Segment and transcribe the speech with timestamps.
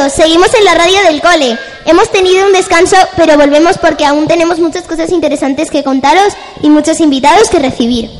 [0.00, 0.12] todos.
[0.12, 1.58] Seguimos en la radio del cole.
[1.84, 6.70] Hemos tenido un descanso, pero volvemos porque aún tenemos muchas cosas interesantes que contaros y
[6.70, 8.10] muchos invitados que recibir.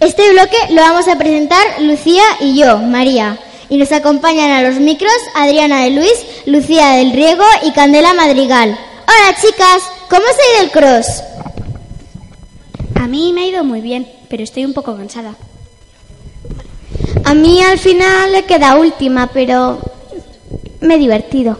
[0.00, 3.38] Este bloque lo vamos a presentar Lucía y yo, María.
[3.68, 6.14] Y nos acompañan a los micros Adriana de Luis,
[6.44, 8.78] Lucía del Riego y Candela Madrigal.
[9.02, 11.22] Hola chicas, ¿cómo se ha ido el cross?
[12.94, 15.34] A mí me ha ido muy bien, pero estoy un poco cansada.
[17.24, 19.80] A mí al final le queda última, pero
[20.86, 21.58] me he divertido.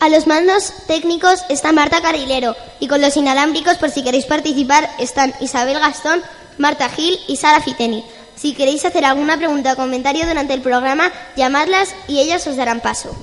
[0.00, 4.88] A los mandos técnicos está Marta Carrilero y con los inalámbricos, por si queréis participar,
[4.98, 6.22] están Isabel Gastón,
[6.56, 8.04] Marta Gil y Sara Fiteni.
[8.34, 12.80] Si queréis hacer alguna pregunta o comentario durante el programa, llamadlas y ellas os darán
[12.80, 13.14] paso.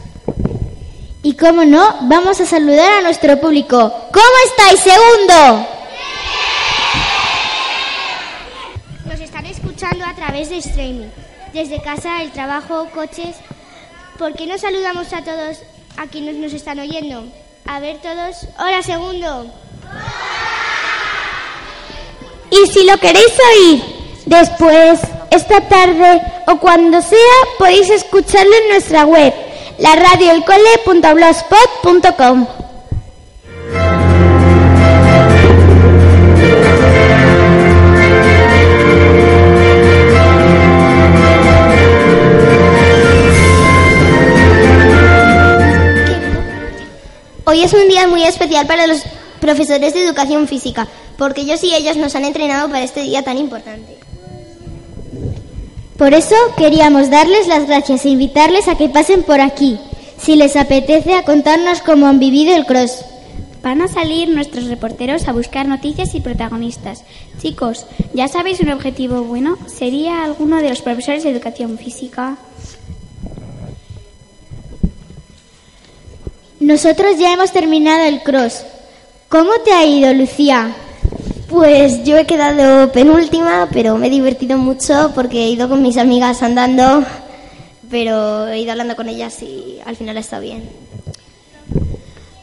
[1.23, 3.91] Y como no, vamos a saludar a nuestro público.
[4.13, 5.67] ¿Cómo estáis, segundo?
[9.05, 11.09] Nos están escuchando a través de streaming,
[11.53, 13.35] desde casa, el trabajo, coches.
[14.17, 15.59] ¿Por qué no saludamos a todos
[15.95, 17.23] a quienes nos están oyendo?
[17.65, 18.47] A ver todos.
[18.57, 19.45] Hola, segundo.
[22.49, 23.83] Y si lo queréis oír
[24.25, 27.19] después, esta tarde o cuando sea,
[27.59, 29.31] podéis escucharlo en nuestra web,
[29.77, 32.47] laradioelcole.blogspot.com.
[47.49, 49.03] Hoy es un día muy especial para los
[49.39, 50.85] profesores de educación física,
[51.17, 53.97] porque ellos y ellas nos han entrenado para este día tan importante.
[55.97, 59.79] Por eso queríamos darles las gracias e invitarles a que pasen por aquí,
[60.17, 63.05] si les apetece a contarnos cómo han vivido el cross.
[63.63, 67.05] Van a salir nuestros reporteros a buscar noticias y protagonistas.
[67.41, 69.57] Chicos, ¿ya sabéis un objetivo bueno?
[69.67, 72.37] ¿Sería alguno de los profesores de educación física?
[76.59, 78.63] Nosotros ya hemos terminado el cross.
[79.29, 80.75] ¿Cómo te ha ido, Lucía?
[81.47, 85.97] Pues yo he quedado penúltima, pero me he divertido mucho porque he ido con mis
[85.97, 87.05] amigas andando,
[87.91, 90.63] pero he ido hablando con ellas y al final está bien.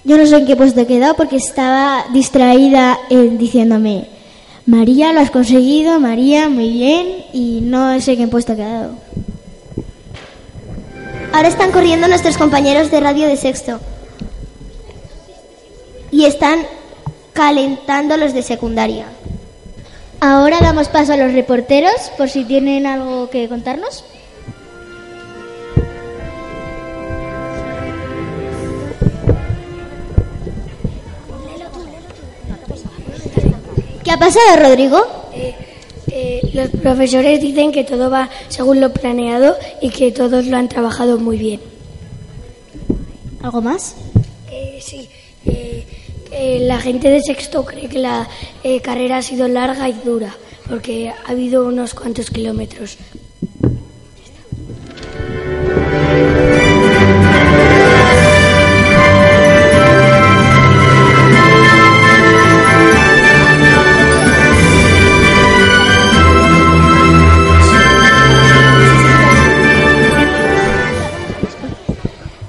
[0.04, 4.08] Yo no sé en qué puesto he quedado porque estaba distraída en diciéndome,
[4.64, 8.92] María, lo has conseguido, María, muy bien, y no sé en qué puesto he quedado.
[11.32, 13.80] Ahora están corriendo nuestros compañeros de radio de sexto
[16.24, 16.66] y están
[17.34, 19.04] calentando los de secundaria.
[20.20, 24.04] Ahora damos paso a los reporteros por si tienen algo que contarnos.
[34.02, 35.04] ¿Qué ha pasado, Rodrigo?
[36.08, 40.70] Eh, los profesores dicen que todo va según lo planeado y que todos lo han
[40.70, 41.60] trabajado muy bien.
[43.42, 43.96] ¿Algo más?
[44.50, 45.10] Eh, sí.
[46.34, 48.28] Eh, la gente de sexto cree que la
[48.62, 50.34] eh, carrera ha sido larga y dura
[50.68, 52.96] porque ha habido unos cuantos kilómetros.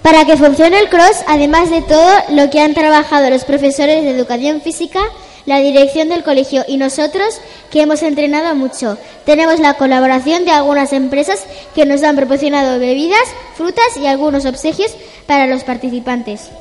[0.06, 4.12] Para que funcione el cross, además de todo lo que han trabajado los profesores de
[4.12, 5.00] educación física,
[5.48, 7.42] la dirección del colegio y nosotros,
[7.72, 11.40] que hemos entrenado mucho, tenemos la colaboración de algunas empresas
[11.74, 13.24] que nos han proporcionado bebidas,
[13.56, 14.92] frutas y algunos obsequios
[15.26, 16.52] para los participantes.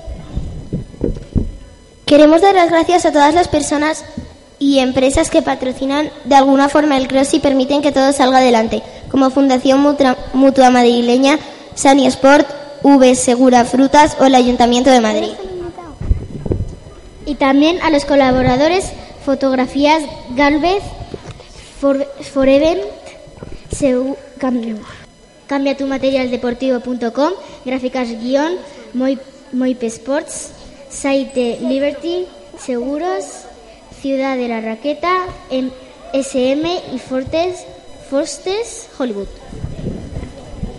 [2.07, 4.07] Queremos dar las gracias a todas las personas
[4.59, 8.83] y empresas que patrocinan de alguna forma el cross y permiten que todo salga adelante,
[9.11, 11.39] como Fundación Mutua, Madrileña,
[11.75, 15.33] Sani Sport, V Segura Frutas o el Ayuntamiento de Madrid.
[17.27, 18.93] Y también a los colaboradores
[19.25, 20.03] Fotografías
[20.37, 20.83] Galvez,
[21.81, 22.83] For, Forevent,
[23.73, 24.77] Seu- Cambia,
[25.47, 27.33] Cambia tu material deportivo.com,
[27.65, 28.53] Gráficas Guión,
[28.93, 29.19] Moi-
[29.53, 30.51] Moipe Sports,
[30.91, 32.27] Site Liberty,
[32.59, 33.25] Seguros,
[34.03, 35.25] Ciudad de la Raqueta,
[36.13, 37.65] SM y Fortes,
[38.11, 39.29] Forstes Hollywood.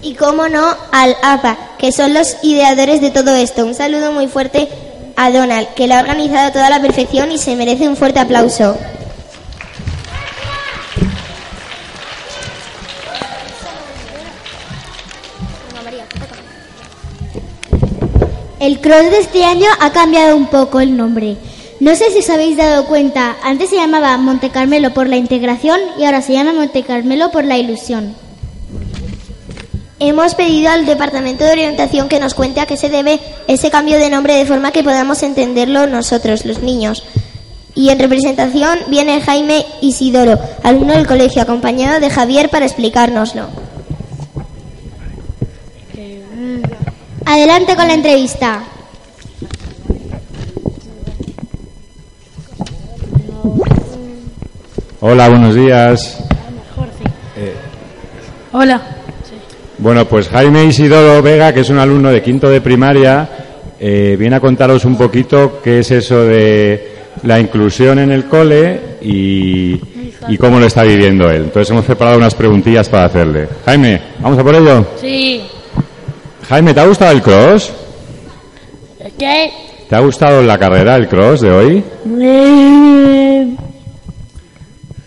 [0.06, 3.66] Y cómo no, al APA, que son los ideadores de todo esto.
[3.66, 4.70] Un saludo muy fuerte
[5.16, 8.20] a Donald, que lo ha organizado toda a la perfección y se merece un fuerte
[8.20, 8.78] aplauso.
[18.60, 21.38] El cross de este año ha cambiado un poco el nombre.
[21.80, 25.80] No sé si os habéis dado cuenta, antes se llamaba Monte Carmelo por la integración
[25.98, 28.25] y ahora se llama Monte Carmelo por la ilusión.
[30.00, 33.98] Hemos pedido al Departamento de Orientación que nos cuente a qué se debe ese cambio
[33.98, 37.06] de nombre de forma que podamos entenderlo nosotros, los niños.
[37.76, 43.48] Y en representación viene Jaime Isidoro, alumno del colegio, acompañado de Javier para explicárnoslo.
[47.26, 48.64] Adelante con la entrevista.
[55.00, 56.18] Hola, buenos días.
[58.52, 58.95] Hola.
[59.86, 63.30] Bueno, pues Jaime Isidoro Vega, que es un alumno de quinto de primaria,
[63.80, 68.80] eh, viene a contaros un poquito qué es eso de la inclusión en el cole
[69.04, 69.80] y,
[70.28, 71.44] y cómo lo está viviendo él.
[71.44, 73.48] Entonces hemos preparado unas preguntillas para hacerle.
[73.64, 74.88] Jaime, ¿vamos a por ello?
[75.00, 75.44] Sí.
[76.50, 77.72] Jaime, ¿te ha gustado el cross?
[79.20, 79.52] ¿Qué?
[79.88, 81.84] ¿Te ha gustado la carrera, el cross de hoy?
[82.24, 83.56] Eh,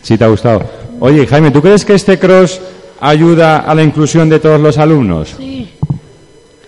[0.03, 0.63] Sí, te ha gustado.
[1.01, 2.61] Oye, Jaime, ¿tú crees que este cross
[3.01, 5.35] ayuda a la inclusión de todos los alumnos?
[5.37, 5.69] Sí,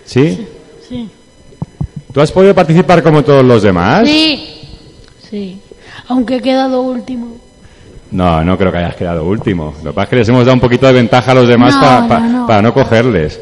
[0.05, 0.45] ¿Sí?
[0.87, 1.09] sí.
[2.13, 4.07] ¿Tú has podido participar como todos los demás?
[4.07, 4.59] Sí.
[5.29, 5.59] Sí.
[6.09, 7.37] Aunque he quedado último.
[8.11, 9.73] No, no creo que hayas quedado último.
[9.83, 11.73] Lo que pasa es que les hemos dado un poquito de ventaja a los demás
[11.75, 12.47] No, pa- no, pa- no.
[12.47, 13.39] para no cogerles.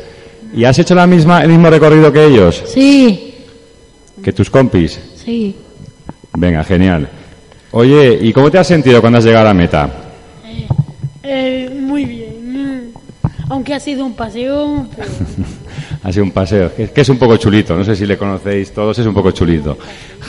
[0.53, 2.61] ¿Y has hecho la misma, el mismo recorrido que ellos?
[2.67, 3.33] Sí.
[4.23, 4.99] ¿Que tus compis?
[5.15, 5.55] Sí.
[6.37, 7.09] Venga, genial.
[7.71, 9.89] Oye, ¿y cómo te has sentido cuando has llegado a la meta?
[11.23, 12.28] Eh, muy bien.
[13.49, 15.09] Aunque ha sido un paseo, pero
[16.03, 18.71] Ha sido un paseo, que, que es un poco chulito, no sé si le conocéis
[18.71, 19.77] todos, es un poco chulito.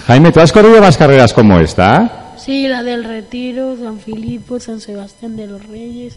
[0.07, 2.35] Jaime, ¿tú has corrido más carreras como esta?
[2.37, 6.17] sí, la del Retiro, San Filipo, San Sebastián de los Reyes,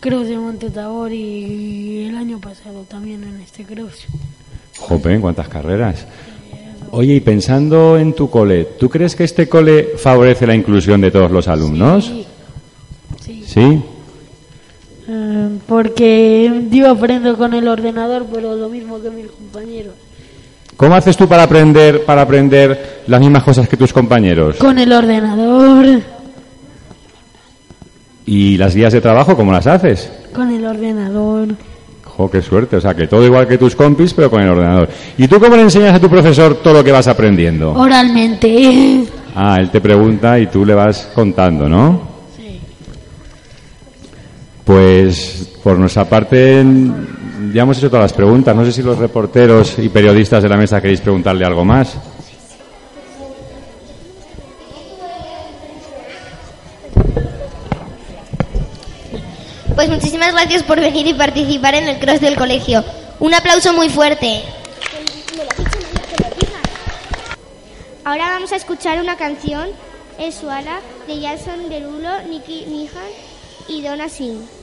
[0.00, 4.06] Cruz de Monte Tabor y el año pasado también en este Cruz.
[4.78, 6.06] Jope, ¿cuántas carreras?
[6.90, 11.10] Oye, y pensando en tu cole, ¿tú crees que este cole favorece la inclusión de
[11.10, 12.04] todos los alumnos?
[12.06, 12.26] Sí.
[13.24, 13.44] Sí.
[13.46, 13.82] ¿Sí?
[15.08, 19.94] Eh, porque yo aprendo con el ordenador, pero lo mismo que mis compañeros.
[20.76, 24.56] ¿Cómo haces tú para aprender, para aprender las mismas cosas que tus compañeros?
[24.56, 26.02] Con el ordenador,
[28.28, 30.10] ¿Y las guías de trabajo cómo las haces?
[30.34, 31.48] con el ordenador.
[32.04, 32.76] Jo, qué suerte.
[32.76, 34.88] O sea, que todo igual que tus compis, pero con el ordenador.
[35.16, 37.72] ¿Y tú cómo le enseñas a tu profesor todo lo que vas aprendiendo?
[37.72, 39.04] Oralmente.
[39.34, 42.05] Ah, él te pregunta y tú le vas contando, ¿no?
[44.66, 46.64] Pues por nuestra parte
[47.52, 48.54] ya hemos hecho todas las preguntas.
[48.54, 51.96] No sé si los reporteros y periodistas de la mesa queréis preguntarle algo más.
[59.76, 62.82] Pues muchísimas gracias por venir y participar en el cross del colegio.
[63.20, 64.42] Un aplauso muy fuerte.
[68.02, 69.68] Ahora vamos a escuchar una canción,
[70.18, 73.12] Es Suala, de Jason Derulo, Nicky Nihan
[73.68, 74.55] y Donna Singh.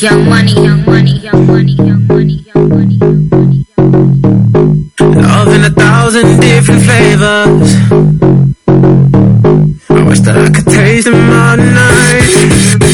[0.00, 4.92] Young money, young money, young money, young money, young money, young money, young money.
[5.00, 7.74] Love in a thousand different flavors.
[9.90, 12.87] I wish that I could taste them all night.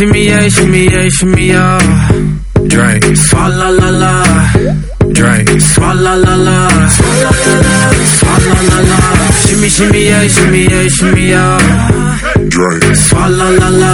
[0.00, 1.78] Shimmy, yeah, shimmy, yeah, shimmy, yeah.
[2.72, 4.12] Drink, swalla la la.
[5.12, 6.68] Drink, swalla la la.
[6.88, 7.76] Swalla la la,
[8.16, 8.98] swalla la la.
[9.44, 11.58] Shimmy, shimmy, yeah, shimmy, yeah, shimmy, yeah.
[12.48, 13.92] Drink, swalla la la.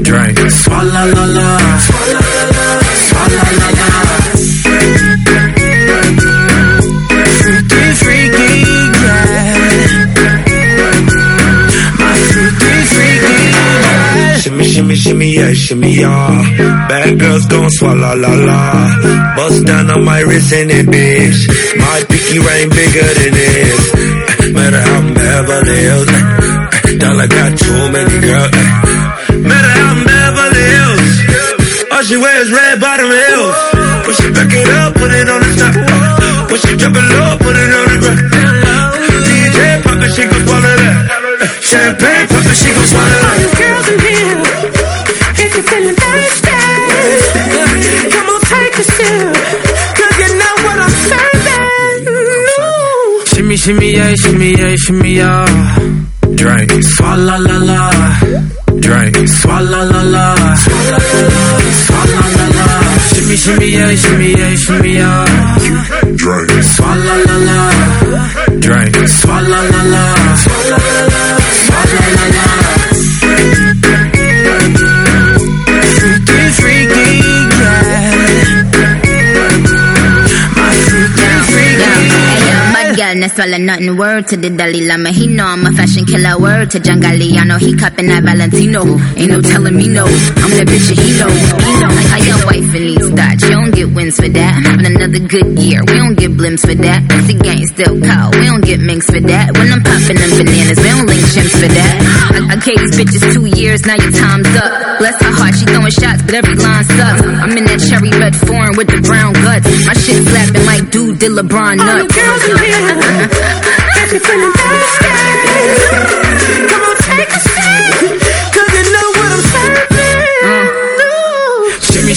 [0.00, 1.58] Drink, swalla la la.
[1.80, 2.39] Swalla la la,
[15.10, 16.86] Shimmy, yeah, shimmy, yeah.
[16.86, 19.34] Bad girls gon' swallow la la.
[19.34, 21.50] Bust down on my wrist in it, bitch.
[21.82, 23.82] My pinky ring bigger than this.
[23.90, 26.06] Eh, matter how I'm Beverly Hills.
[26.06, 26.14] Eh.
[26.14, 28.54] Eh, dollar got too many girls.
[29.50, 31.10] Matter how I'm Beverly Hills.
[31.90, 33.56] All she wears red bottom heels.
[34.06, 35.74] When she back it up, put it on the top.
[36.54, 38.30] When she drop it low, put it on the ground.
[39.26, 41.50] DJ pop it, she gon' swallow that.
[41.66, 43.58] Champagne pop it, she gon' swallow that.
[43.58, 44.79] Girls in here,
[45.54, 46.50] you're feeling thirsty,
[48.14, 49.36] come on, take a sip.
[50.20, 52.04] you know what I'm serving.
[52.58, 53.24] No.
[53.26, 55.46] Shimmy, shimmy, yeah, shimmy, yeah, shimmy, yeah.
[56.34, 57.80] Drink, swalla la la.
[58.78, 60.26] Drink, swalla la la.
[60.56, 62.66] Swalla la la, swalla la la.
[63.12, 65.58] Shimmy, shimmy, yeah, shimmy, yeah, shimmy, yeah.
[66.16, 66.50] Drink.
[66.74, 67.60] Swalla la la.
[68.64, 68.96] Drink.
[69.08, 70.04] Swalla la la.
[70.36, 71.09] Swalla
[83.20, 83.96] girl, swallow nothing.
[83.96, 85.10] Word to the Dalai Lama.
[85.10, 86.38] He know I'm a fashion killer.
[86.38, 87.58] Word to John Galliano.
[87.58, 88.82] He cupping that Valentino.
[89.16, 90.04] Ain't no telling me no.
[90.04, 91.28] I'm the bitch and he know.
[91.28, 91.90] He know.
[92.10, 93.42] How your wife in these thoughts.
[93.44, 94.52] You don't get wins for that.
[94.56, 95.84] I'm having another good year.
[95.84, 97.04] We don't get blimps for that.
[97.12, 98.32] Pussy gang still cold.
[98.40, 99.52] We don't get minks for that.
[99.52, 101.96] When I'm popping them bananas, we don't link chimps for that.
[102.32, 103.84] I, I gave these bitches two years.
[103.84, 104.70] Now your time's up.
[104.98, 105.52] Bless her heart.
[105.52, 107.20] She throwing shots, but every line sucks.
[107.20, 109.68] I'm in that cherry red foreign with the brown guts.
[109.84, 112.16] My shit slapping like dude did LeBron nuts.
[112.16, 113.28] girls in here.
[114.00, 116.29] If you're feeling thirsty,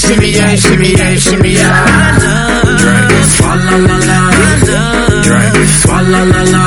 [0.04, 2.18] shimmy yeah, shimmy yeah, shimmy yeah.
[2.82, 4.20] Drag it, fa la la la.
[5.24, 6.63] Drag it, fa la la la.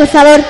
[0.00, 0.40] Por favor.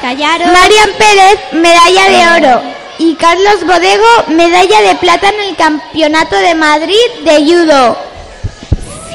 [0.00, 0.46] Callaros.
[0.50, 2.62] Marian Pérez, medalla de oro.
[2.98, 7.98] Y Carlos Bodego, medalla de plata en el Campeonato de Madrid de Judo.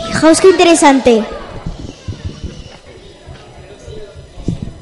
[0.06, 1.24] Fijaos qué interesante.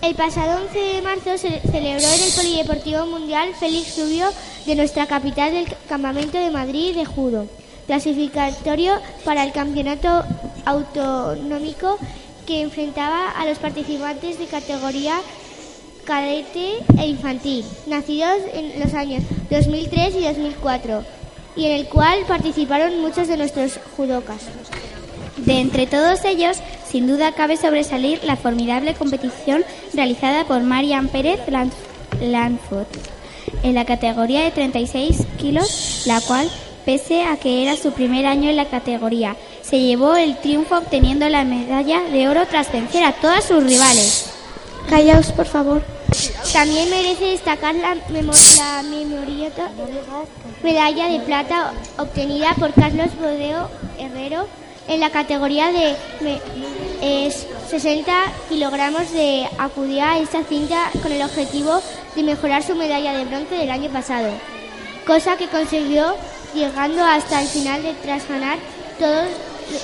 [0.02, 4.28] El pasado 11 de marzo se celebró en el Polideportivo Mundial Félix Rubio
[4.66, 7.48] de nuestra capital del Campamento de Madrid de Judo,
[7.86, 10.26] clasificatorio para el campeonato
[10.66, 11.98] autonómico
[12.48, 15.20] que enfrentaba a los participantes de categoría
[16.06, 21.04] cadete e infantil, nacidos en los años 2003 y 2004,
[21.58, 24.44] y en el cual participaron muchos de nuestros judokas.
[25.38, 26.58] De entre todos ellos,
[26.90, 29.64] sin duda cabe sobresalir la formidable competición
[29.94, 31.72] realizada por Marian Pérez Lan-
[32.22, 32.88] Lanford
[33.64, 36.50] en la categoría de 36 kilos, la cual,
[36.86, 39.36] pese a que era su primer año en la categoría,
[39.70, 44.30] se llevó el triunfo obteniendo la medalla de oro tras vencer a todas sus rivales.
[44.90, 45.82] Callaos, por favor.
[46.54, 48.82] También merece destacar la, memo- la
[50.64, 53.70] medalla de plata obtenida por Carlos Bodeo
[54.00, 54.48] Herrero
[54.88, 55.96] en la categoría de
[57.02, 58.14] es 60
[58.48, 61.82] kilogramos de acudía a esta cinta con el objetivo
[62.16, 64.30] de mejorar su medalla de bronce del año pasado,
[65.06, 66.16] cosa que consiguió
[66.56, 68.58] llegando hasta el final de tras ganar
[68.98, 69.28] todos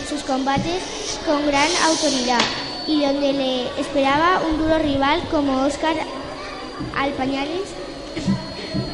[0.08, 2.40] sus combates con gran autoridad
[2.88, 5.96] y donde le esperaba un duro rival como Oscar
[6.98, 7.70] Alpañales,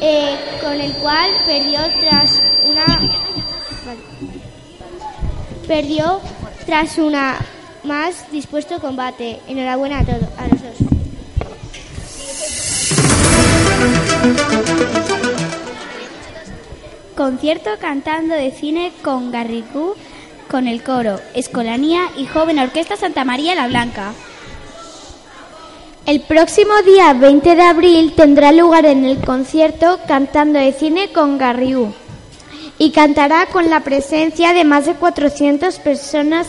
[0.00, 2.84] eh, con el cual perdió tras una
[5.66, 6.20] perdió
[6.66, 7.38] tras una
[7.84, 9.40] más dispuesto combate.
[9.48, 10.90] Enhorabuena a todos, a los dos.
[17.16, 19.94] Concierto cantando de cine con Garrigou,
[20.50, 24.12] con el coro, Escolanía y Joven Orquesta Santa María la Blanca.
[26.06, 31.38] El próximo día 20 de abril tendrá lugar en el concierto Cantando de Cine con
[31.38, 31.94] Garriú
[32.78, 36.48] y cantará con la presencia de más de 400 personas,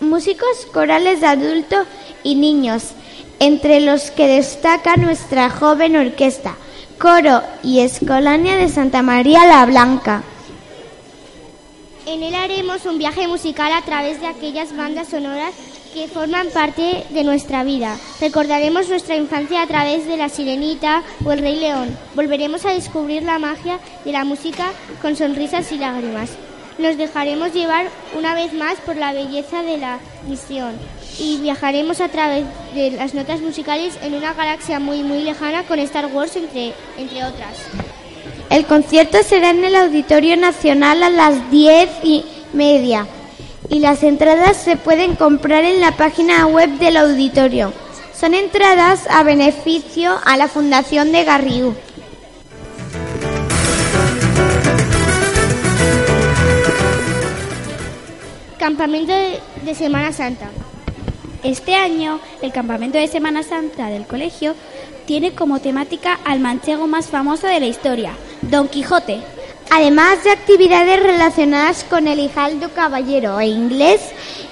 [0.00, 1.76] músicos corales de adulto
[2.22, 2.90] y niños,
[3.38, 6.56] entre los que destaca nuestra joven orquesta,
[6.98, 10.22] coro y escolania de Santa María la Blanca.
[12.10, 15.54] En él haremos un viaje musical a través de aquellas bandas sonoras
[15.94, 17.96] que forman parte de nuestra vida.
[18.20, 21.96] Recordaremos nuestra infancia a través de La Sirenita o El Rey León.
[22.16, 26.30] Volveremos a descubrir la magia de la música con sonrisas y lágrimas.
[26.78, 27.86] Nos dejaremos llevar
[28.18, 30.74] una vez más por la belleza de la misión
[31.16, 35.78] y viajaremos a través de las notas musicales en una galaxia muy muy lejana con
[35.78, 37.56] Star Wars entre, entre otras.
[38.50, 43.06] El concierto será en el Auditorio Nacional a las diez y media
[43.68, 47.72] y las entradas se pueden comprar en la página web del auditorio.
[48.12, 51.76] Son entradas a beneficio a la Fundación de Garriú.
[58.58, 59.12] Campamento
[59.64, 60.50] de, Semana Santa.
[61.44, 64.56] Este año, el campamento de Semana Santa del colegio
[65.06, 69.20] tiene como temática al manchego más famoso de la historia, Don Quijote.
[69.70, 74.00] además de actividades relacionadas con el hijaldo caballero e inglés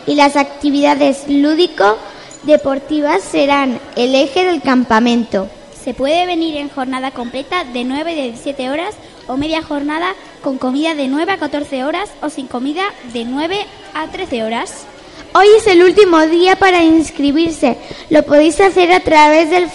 [0.06, 5.48] y las actividades lúdico-deportivas serán el eje del campamento.
[5.82, 8.94] Se puede venir en jornada completa de 9 a 17 horas
[9.26, 13.66] o media jornada con comida de 9 a 14 horas o sin comida de 9
[13.94, 14.84] a 13 horas.
[15.34, 17.76] Hoy es el último día para inscribirse.
[18.10, 19.68] Lo podéis hacer a través del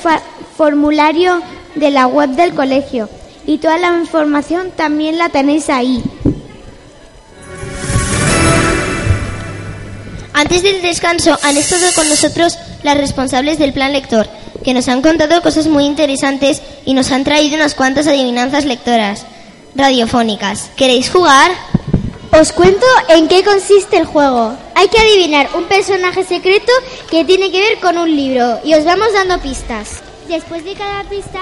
[0.55, 1.41] formulario
[1.75, 3.09] de la web del colegio.
[3.45, 6.03] Y toda la información también la tenéis ahí.
[10.33, 14.27] Antes del descanso han estado con nosotros las responsables del plan lector,
[14.63, 19.25] que nos han contado cosas muy interesantes y nos han traído unas cuantas adivinanzas lectoras
[19.75, 20.69] radiofónicas.
[20.75, 21.51] ¿Queréis jugar?
[22.31, 24.57] Os cuento en qué consiste el juego.
[24.75, 26.71] Hay que adivinar un personaje secreto
[27.09, 30.01] que tiene que ver con un libro y os vamos dando pistas.
[30.27, 31.41] Después de cada pista,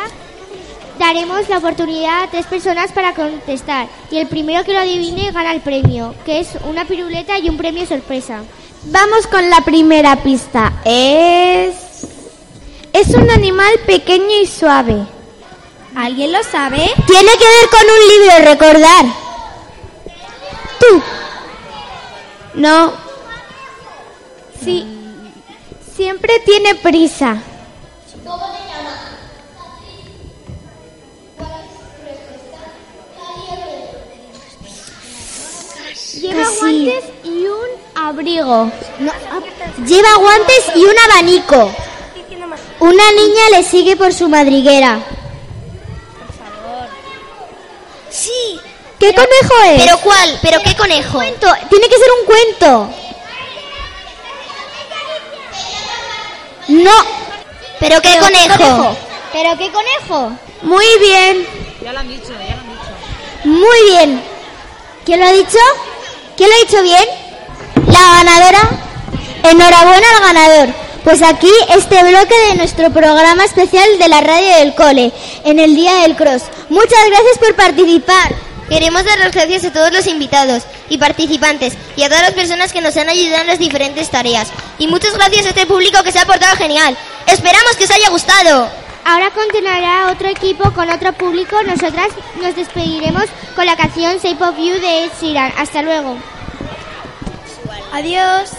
[1.01, 3.87] daremos la oportunidad a tres personas para contestar.
[4.11, 7.57] Y el primero que lo adivine gana el premio, que es una piruleta y un
[7.57, 8.43] premio sorpresa.
[8.83, 10.73] Vamos con la primera pista.
[10.85, 11.75] Es...
[12.93, 15.05] Es un animal pequeño y suave.
[15.95, 16.91] ¿Alguien lo sabe?
[17.07, 19.05] Tiene que ver con un libro, recordar.
[20.79, 21.01] Tú.
[22.55, 22.93] No.
[24.63, 24.85] Sí.
[25.95, 27.41] Siempre tiene prisa.
[36.13, 36.59] Lleva Casi.
[36.59, 38.71] guantes y un abrigo.
[39.85, 41.71] Lleva guantes y un abanico.
[42.79, 44.99] Una niña le sigue por su madriguera.
[48.09, 48.59] Sí.
[48.99, 49.83] ¿Qué conejo es?
[49.83, 50.39] ¿Pero cuál?
[50.41, 51.17] ¿Pero qué conejo?
[51.17, 52.89] Cuento, Tiene que ser un cuento.
[56.67, 56.91] No.
[57.79, 58.95] ¿Pero qué conejo?
[59.31, 60.31] ¿Pero qué conejo?
[60.61, 61.47] Muy bien.
[63.43, 64.23] Muy bien.
[65.05, 65.57] ¿Quién lo ha dicho?
[66.41, 67.05] ¿Quién lo ha dicho bien?
[67.93, 68.61] La ganadora.
[69.43, 70.69] Enhorabuena al ganador.
[71.03, 75.11] Pues aquí este bloque de nuestro programa especial de la radio del cole,
[75.45, 76.41] en el Día del Cross.
[76.69, 78.33] Muchas gracias por participar.
[78.67, 82.73] Queremos dar las gracias a todos los invitados y participantes y a todas las personas
[82.73, 84.47] que nos han ayudado en las diferentes tareas.
[84.79, 86.97] Y muchas gracias a este público que se ha portado genial.
[87.27, 88.67] Esperamos que os haya gustado.
[89.05, 91.61] Ahora continuará otro equipo con otro público.
[91.63, 92.09] Nosotras
[92.41, 93.25] nos despediremos
[93.55, 95.53] con la canción Shape of You de Ed Sheeran.
[95.57, 96.17] Hasta luego.
[97.91, 98.49] Adiós.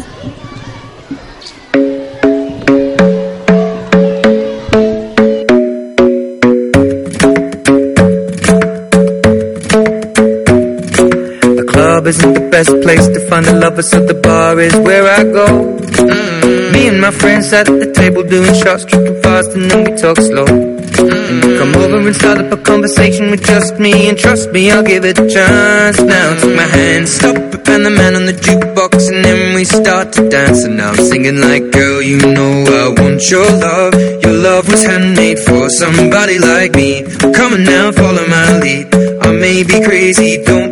[11.57, 15.05] The club isn't the best place to find a lover, so the bar is where
[15.09, 15.47] I go.
[15.47, 16.73] Mm.
[16.73, 20.19] Me and my friends at the table doing shots, tripping fast, and then we talk
[20.19, 20.72] slow.
[21.09, 25.05] Come over and start up a conversation with just me, and trust me, I'll give
[25.05, 26.01] it a chance.
[26.01, 29.65] Now take my hand, stop it, and the man on the jukebox, and then we
[29.65, 30.65] start to dance.
[30.65, 33.95] And I'm singing like, girl, you know I want your love.
[34.23, 37.03] Your love was handmade for somebody like me.
[37.35, 38.95] Come on now, follow my lead.
[39.23, 40.72] I may be crazy, don't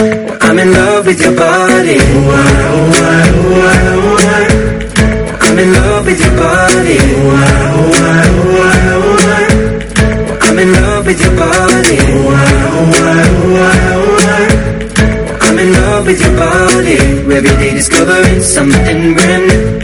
[0.00, 1.98] I'm in love with your body.
[5.40, 6.98] I'm in love with your body.
[10.40, 11.98] I'm in love with your body.
[15.40, 16.98] I'm in love with your body.
[17.34, 19.80] Every day discovering something brand new.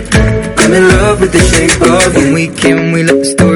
[0.59, 2.23] I'm in love with the shape of you.
[2.23, 3.44] When we can, we look